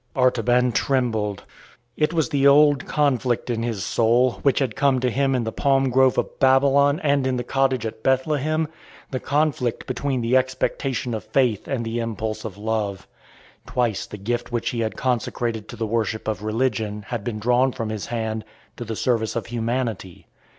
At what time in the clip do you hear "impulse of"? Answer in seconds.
11.99-12.57